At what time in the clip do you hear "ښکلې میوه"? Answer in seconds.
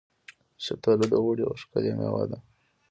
1.61-2.23